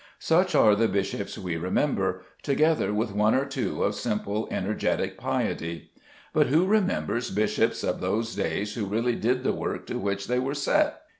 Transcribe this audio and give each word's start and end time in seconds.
Such 0.17 0.55
are 0.55 0.73
the 0.75 0.87
bishops 0.87 1.37
we 1.37 1.57
remember, 1.57 2.23
together 2.41 2.91
with 2.91 3.13
one 3.13 3.35
or 3.35 3.45
two 3.45 3.83
of 3.83 3.93
simple 3.93 4.47
energetic 4.49 5.15
piety. 5.15 5.91
But 6.33 6.47
who 6.47 6.65
remembers 6.65 7.29
bishops 7.29 7.83
of 7.83 8.01
those 8.01 8.33
days 8.33 8.73
who 8.73 8.85
really 8.87 9.13
did 9.13 9.43
the 9.43 9.53
work 9.53 9.85
to 9.85 9.99
which 9.99 10.25
they 10.27 10.39
were 10.39 10.55
set? 10.55 11.03